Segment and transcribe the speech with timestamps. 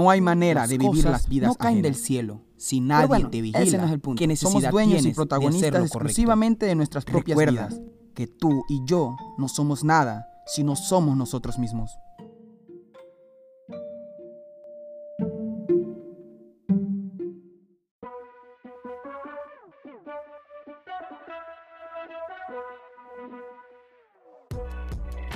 [0.00, 1.82] No hay manera de vivir las vidas no caen ajenas.
[1.82, 2.40] del cielo.
[2.56, 4.18] Si nadie bueno, te vigila, ese no es el punto.
[4.18, 7.80] ¿qué necesidad Somos dueños y de protagonistas exclusivamente de nuestras propias Recuerda vidas.
[8.14, 11.90] que tú y yo no somos nada si no somos nosotros mismos.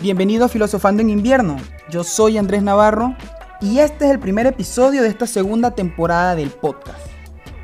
[0.01, 1.57] Bienvenido a Filosofando en Invierno.
[1.91, 3.15] Yo soy Andrés Navarro
[3.61, 7.07] y este es el primer episodio de esta segunda temporada del podcast.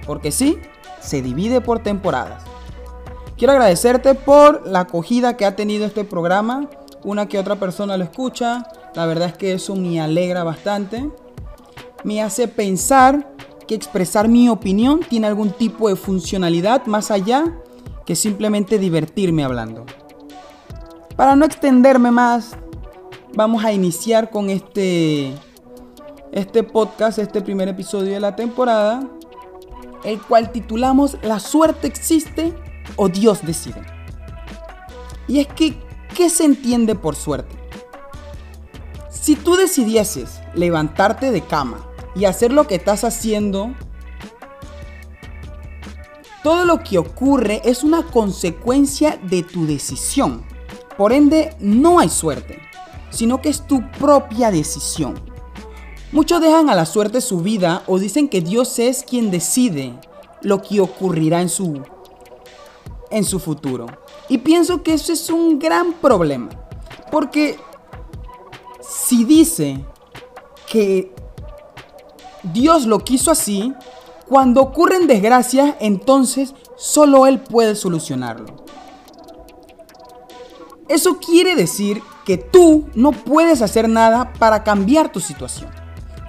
[0.06, 0.58] Porque sí,
[1.00, 2.44] se divide por temporadas.
[3.36, 6.68] Quiero agradecerte por la acogida que ha tenido este programa.
[7.02, 8.66] Una que otra persona lo escucha.
[8.94, 11.10] La verdad es que eso me alegra bastante.
[12.04, 13.32] Me hace pensar
[13.66, 17.44] que expresar mi opinión tiene algún tipo de funcionalidad más allá
[18.04, 19.86] que simplemente divertirme hablando.
[21.16, 22.56] Para no extenderme más,
[23.34, 25.32] vamos a iniciar con este,
[26.32, 29.08] este podcast, este primer episodio de la temporada,
[30.04, 32.52] el cual titulamos La suerte existe
[32.96, 33.82] o Dios decide.
[35.26, 35.78] Y es que,
[36.14, 37.56] ¿qué se entiende por suerte?
[39.10, 43.74] Si tú decidieses levantarte de cama y hacer lo que estás haciendo,
[46.42, 50.44] todo lo que ocurre es una consecuencia de tu decisión.
[50.96, 52.60] Por ende, no hay suerte,
[53.10, 55.29] sino que es tu propia decisión.
[56.12, 59.94] Muchos dejan a la suerte su vida o dicen que Dios es quien decide
[60.42, 61.82] lo que ocurrirá en su,
[63.10, 63.86] en su futuro.
[64.28, 66.48] Y pienso que eso es un gran problema.
[67.12, 67.60] Porque
[68.80, 69.84] si dice
[70.68, 71.14] que
[72.42, 73.72] Dios lo quiso así,
[74.28, 78.64] cuando ocurren desgracias, entonces solo Él puede solucionarlo.
[80.88, 85.79] Eso quiere decir que tú no puedes hacer nada para cambiar tu situación.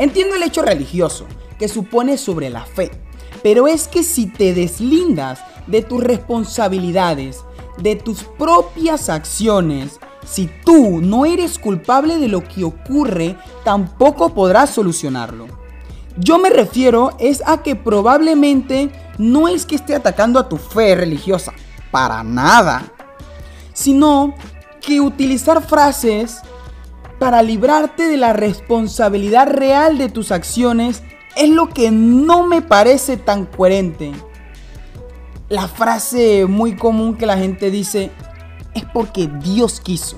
[0.01, 1.27] Entiendo el hecho religioso
[1.59, 2.89] que supone sobre la fe,
[3.43, 7.41] pero es que si te deslindas de tus responsabilidades,
[7.77, 14.71] de tus propias acciones, si tú no eres culpable de lo que ocurre, tampoco podrás
[14.71, 15.45] solucionarlo.
[16.17, 20.95] Yo me refiero es a que probablemente no es que esté atacando a tu fe
[20.95, 21.53] religiosa,
[21.91, 22.91] para nada,
[23.73, 24.33] sino
[24.81, 26.41] que utilizar frases
[27.21, 31.03] para librarte de la responsabilidad real de tus acciones
[31.35, 34.11] es lo que no me parece tan coherente.
[35.47, 38.09] La frase muy común que la gente dice
[38.73, 40.17] es porque Dios quiso.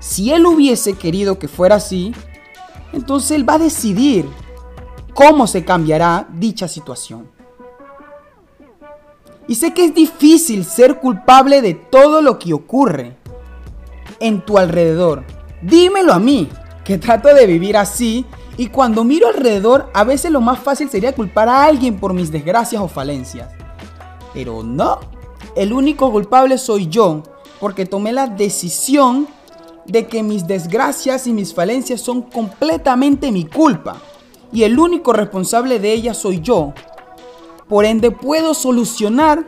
[0.00, 2.12] Si Él hubiese querido que fuera así,
[2.92, 4.28] entonces Él va a decidir
[5.14, 7.26] cómo se cambiará dicha situación.
[9.46, 13.16] Y sé que es difícil ser culpable de todo lo que ocurre
[14.20, 15.37] en tu alrededor.
[15.62, 16.48] Dímelo a mí,
[16.84, 18.24] que trato de vivir así
[18.56, 22.32] y cuando miro alrededor a veces lo más fácil sería culpar a alguien por mis
[22.32, 23.50] desgracias o falencias.
[24.32, 25.00] Pero no,
[25.54, 27.22] el único culpable soy yo,
[27.60, 29.28] porque tomé la decisión
[29.86, 33.96] de que mis desgracias y mis falencias son completamente mi culpa.
[34.52, 36.72] Y el único responsable de ellas soy yo,
[37.68, 39.44] por ende puedo solucionar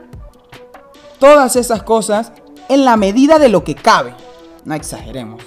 [1.19, 2.33] todas esas cosas
[2.69, 4.15] en la medida de lo que cabe.
[4.65, 5.43] No exageremos.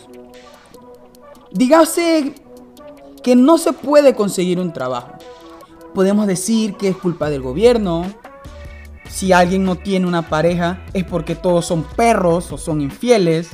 [1.53, 2.33] Dígase
[3.21, 5.13] que no se puede conseguir un trabajo.
[5.93, 8.11] Podemos decir que es culpa del gobierno.
[9.07, 13.51] Si alguien no tiene una pareja es porque todos son perros o son infieles.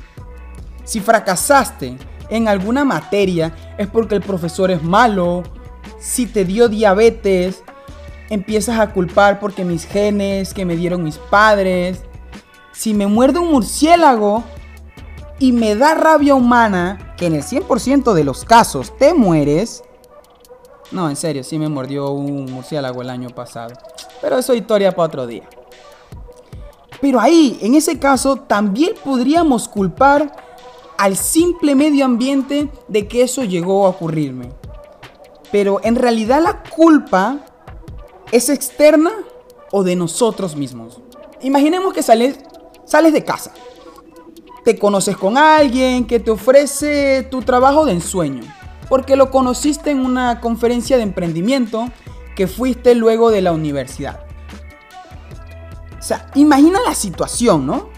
[0.86, 1.98] Si fracasaste
[2.30, 5.44] en alguna materia es porque el profesor es malo.
[6.00, 7.64] Si te dio diabetes
[8.30, 12.04] empiezas a culpar porque mis genes que me dieron mis padres.
[12.72, 14.46] Si me muerde un murciélago
[15.40, 19.84] y me da rabia humana, que en el 100% de los casos te mueres.
[20.92, 23.74] No, en serio, sí me mordió un murciélago el año pasado.
[24.22, 25.48] Pero eso es historia para otro día.
[27.00, 30.36] Pero ahí, en ese caso, también podríamos culpar
[30.98, 34.52] al simple medio ambiente de que eso llegó a ocurrirme.
[35.52, 37.46] Pero en realidad la culpa
[38.32, 39.12] ¿Es externa
[39.72, 41.00] o de nosotros mismos?
[41.42, 42.38] Imaginemos que sales,
[42.86, 43.52] sales de casa.
[44.64, 48.44] Te conoces con alguien que te ofrece tu trabajo de ensueño.
[48.88, 51.90] Porque lo conociste en una conferencia de emprendimiento
[52.36, 54.22] que fuiste luego de la universidad.
[55.98, 57.90] O sea, imagina la situación, ¿no?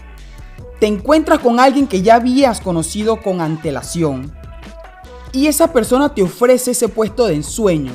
[0.80, 4.34] Te encuentras con alguien que ya habías conocido con antelación.
[5.32, 7.92] Y esa persona te ofrece ese puesto de ensueño.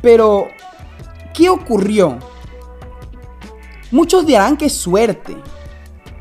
[0.00, 0.48] Pero
[1.40, 2.18] ¿Qué ocurrió?
[3.90, 5.36] Muchos dirán que es suerte,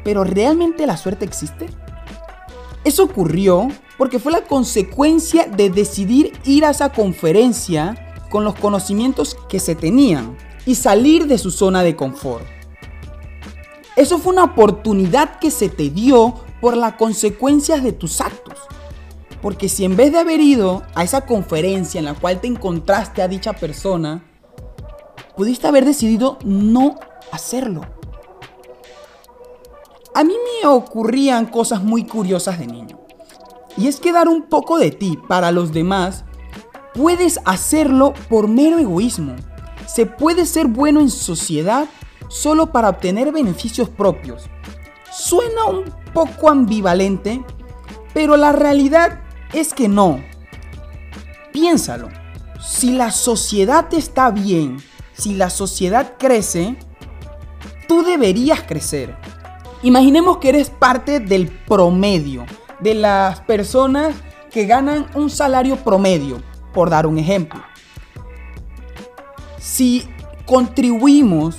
[0.04, 1.68] pero ¿realmente la suerte existe?
[2.84, 3.68] Eso ocurrió
[3.98, 9.76] porque fue la consecuencia de decidir ir a esa conferencia con los conocimientos que se
[9.76, 12.46] tenían y salir de su zona de confort.
[13.96, 18.58] Eso fue una oportunidad que se te dio por las consecuencias de tus actos.
[19.42, 23.22] Porque si en vez de haber ido a esa conferencia en la cual te encontraste
[23.22, 24.24] a dicha persona,
[25.36, 26.96] pudiste haber decidido no
[27.32, 27.82] hacerlo.
[30.20, 33.00] A mí me ocurrían cosas muy curiosas de niño.
[33.78, 36.26] Y es que dar un poco de ti para los demás,
[36.94, 39.38] puedes hacerlo por mero egoísmo.
[39.88, 41.88] Se puede ser bueno en sociedad
[42.28, 44.50] solo para obtener beneficios propios.
[45.10, 47.42] Suena un poco ambivalente,
[48.14, 49.22] pero la realidad
[49.54, 50.22] es que no.
[51.54, 52.10] Piénsalo.
[52.60, 54.84] Si la sociedad está bien,
[55.14, 56.76] si la sociedad crece,
[57.88, 59.19] tú deberías crecer.
[59.82, 62.46] Imaginemos que eres parte del promedio,
[62.82, 64.14] de las personas
[64.52, 66.42] que ganan un salario promedio,
[66.74, 67.62] por dar un ejemplo.
[69.58, 70.06] Si
[70.46, 71.56] contribuimos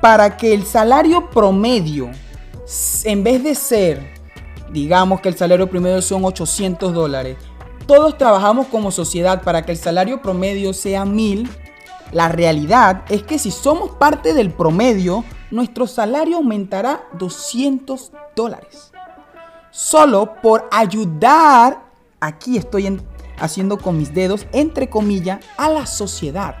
[0.00, 2.10] para que el salario promedio,
[3.04, 4.14] en vez de ser,
[4.72, 7.36] digamos que el salario promedio son 800 dólares,
[7.86, 11.50] todos trabajamos como sociedad para que el salario promedio sea 1000,
[12.12, 18.92] la realidad es que si somos parte del promedio, nuestro salario aumentará 200 dólares.
[19.70, 21.82] Solo por ayudar,
[22.20, 23.00] aquí estoy
[23.38, 26.56] haciendo con mis dedos, entre comillas, a la sociedad.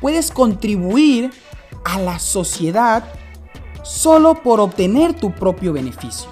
[0.00, 1.32] Puedes contribuir
[1.84, 3.04] a la sociedad
[3.82, 6.28] solo por obtener tu propio beneficio.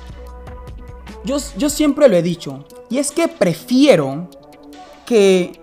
[1.25, 4.29] Yo, yo siempre lo he dicho, y es que prefiero
[5.07, 5.61] que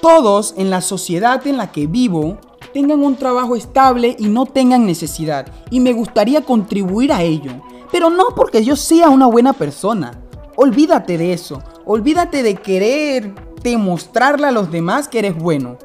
[0.00, 2.38] todos en la sociedad en la que vivo
[2.76, 5.46] tengan un trabajo estable y no tengan necesidad.
[5.70, 7.52] Y me gustaría contribuir a ello.
[7.90, 10.20] Pero no porque yo sea una buena persona.
[10.56, 11.62] Olvídate de eso.
[11.86, 15.78] Olvídate de querer demostrarle a los demás que eres bueno.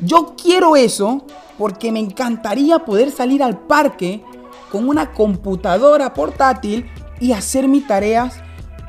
[0.00, 1.24] Yo quiero eso
[1.58, 4.24] porque me encantaría poder salir al parque
[4.72, 6.90] con una computadora portátil
[7.20, 8.34] y hacer mis tareas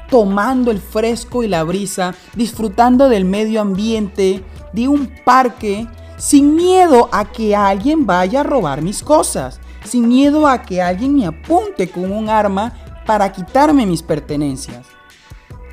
[0.10, 5.88] tomando el fresco y la brisa, disfrutando del medio ambiente, de un parque,
[6.24, 11.18] sin miedo a que alguien vaya a robar mis cosas, sin miedo a que alguien
[11.18, 12.72] me apunte con un arma
[13.06, 14.88] para quitarme mis pertenencias.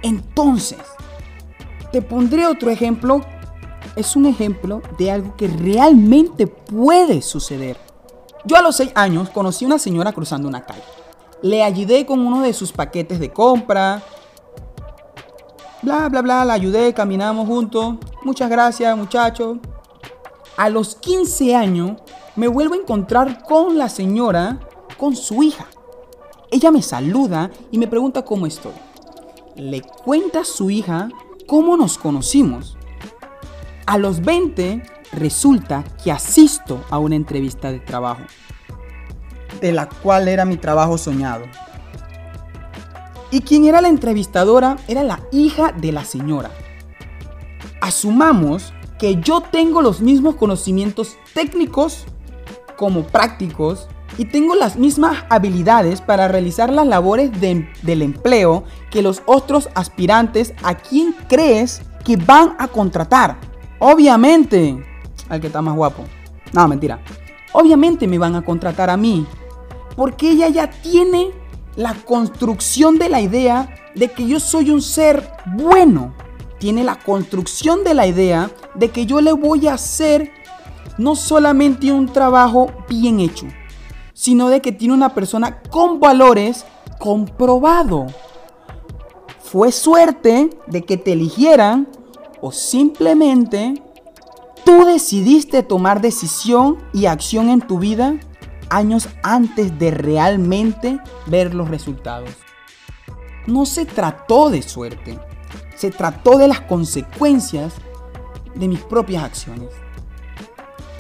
[0.03, 0.81] Entonces,
[1.93, 3.21] te pondré otro ejemplo
[3.95, 7.77] es un ejemplo de algo que realmente puede suceder.
[8.45, 10.83] Yo a los 6 años conocí a una señora cruzando una calle.
[11.43, 14.03] Le ayudé con uno de sus paquetes de compra.
[15.83, 17.99] Bla, bla, bla, la ayudé, caminamos juntos.
[18.25, 19.61] Muchas gracias, muchacho.
[20.61, 21.93] A los 15 años
[22.37, 24.61] me vuelvo a encontrar con la señora,
[24.99, 25.65] con su hija.
[26.51, 28.75] Ella me saluda y me pregunta cómo estoy.
[29.57, 31.09] Le cuenta a su hija
[31.47, 32.77] cómo nos conocimos.
[33.87, 38.21] A los 20 resulta que asisto a una entrevista de trabajo,
[39.63, 41.47] de la cual era mi trabajo soñado.
[43.31, 46.51] Y quien era la entrevistadora era la hija de la señora.
[47.81, 52.05] Asumamos que yo tengo los mismos conocimientos técnicos
[52.77, 53.89] como prácticos
[54.19, 60.53] y tengo las mismas habilidades para realizar las labores del empleo que los otros aspirantes
[60.63, 63.39] a quien crees que van a contratar.
[63.79, 64.85] Obviamente,
[65.31, 66.05] al que está más guapo.
[66.53, 67.01] No, mentira.
[67.53, 69.27] Obviamente me van a contratar a mí.
[69.97, 71.31] Porque ella ya tiene
[71.75, 76.13] la construcción de la idea de que yo soy un ser bueno.
[76.59, 80.33] Tiene la construcción de la idea de que yo le voy a hacer
[80.99, 83.47] no solamente un trabajo bien hecho,
[84.13, 86.67] sino de que tiene una persona con valores
[86.99, 88.07] comprobado.
[89.43, 91.89] Fue suerte de que te eligieran
[92.41, 93.83] o simplemente
[94.65, 98.15] tú decidiste tomar decisión y acción en tu vida
[98.69, 102.31] años antes de realmente ver los resultados.
[103.47, 105.19] No se trató de suerte,
[105.75, 107.75] se trató de las consecuencias
[108.55, 109.71] de mis propias acciones.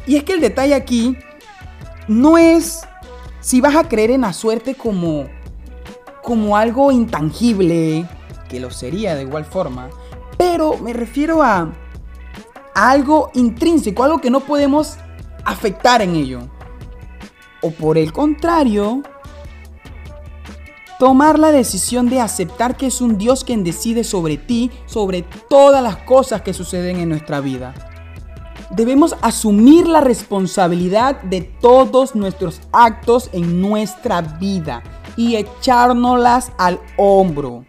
[0.06, 1.16] Y es que el detalle aquí
[2.08, 2.80] no es
[3.40, 5.26] si vas a creer en la suerte como
[6.22, 8.06] como algo intangible,
[8.48, 9.88] que lo sería de igual forma,
[10.36, 11.72] pero me refiero a,
[12.74, 14.96] algo intrínseco, algo que no podemos
[15.44, 16.40] afectar en ello.
[17.62, 19.02] O por el contrario,
[21.00, 25.82] tomar la decisión de aceptar que es un Dios quien decide sobre ti, sobre todas
[25.82, 27.72] las cosas que suceden en nuestra vida.
[28.70, 34.82] Debemos asumir la responsabilidad de todos nuestros actos en nuestra vida
[35.16, 37.64] y echárnoslas al hombro.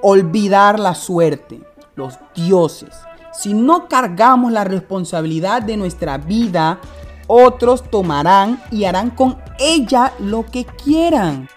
[0.00, 1.60] olvidar la suerte,
[1.96, 2.94] los dioses.
[3.32, 6.78] Si no cargamos la responsabilidad de nuestra vida,
[7.26, 11.48] otros tomarán y harán con ella lo que quieran.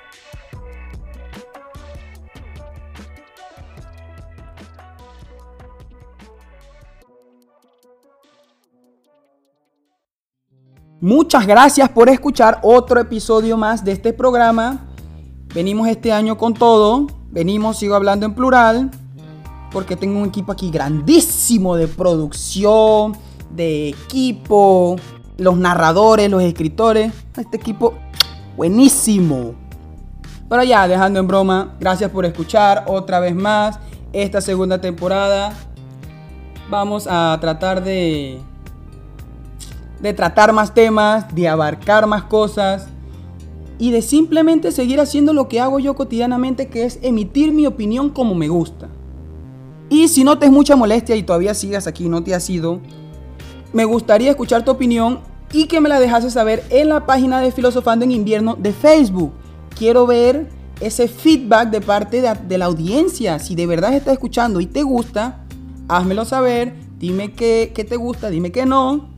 [11.02, 14.86] Muchas gracias por escuchar otro episodio más de este programa.
[15.54, 17.08] Venimos este año con todo.
[17.32, 18.92] Venimos, sigo hablando en plural,
[19.72, 23.16] porque tengo un equipo aquí grandísimo de producción,
[23.50, 24.98] de equipo,
[25.38, 27.14] los narradores, los escritores.
[27.38, 27.94] Este equipo
[28.58, 29.56] buenísimo.
[30.50, 33.80] Pero ya, dejando en broma, gracias por escuchar otra vez más
[34.12, 35.54] esta segunda temporada.
[36.70, 38.42] Vamos a tratar de
[40.02, 42.88] de tratar más temas, de abarcar más cosas
[43.78, 48.10] y de simplemente seguir haciendo lo que hago yo cotidianamente, que es emitir mi opinión
[48.10, 48.90] como me gusta.
[49.90, 52.80] Y si no te es mucha molestia y todavía sigas aquí, no te has ido,
[53.74, 55.20] me gustaría escuchar tu opinión
[55.52, 59.32] y que me la dejases saber en la página de Filosofando en Invierno de Facebook.
[59.76, 63.40] Quiero ver ese feedback de parte de, la audiencia.
[63.40, 65.46] Si de verdad estás escuchando y te gusta,
[65.88, 66.76] házmelo saber.
[67.00, 69.09] Dime que te gusta, dime que no.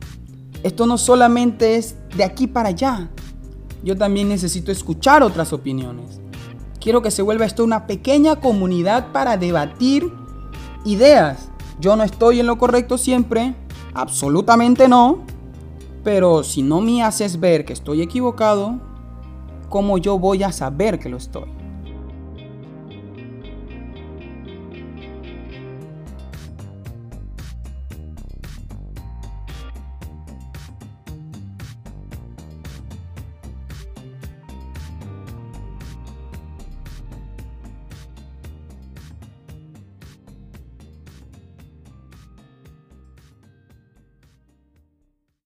[0.62, 3.10] Esto no solamente es de aquí para allá.
[3.82, 6.20] Yo también necesito escuchar otras opiniones.
[6.80, 10.12] Quiero que se vuelva esto una pequeña comunidad para debatir
[10.84, 11.48] ideas.
[11.80, 13.54] Yo no estoy en lo correcto siempre,
[13.94, 15.24] absolutamente no.
[16.04, 18.80] Pero si no me haces ver que estoy equivocado,
[19.68, 21.61] ¿cómo yo voy a saber que lo estoy?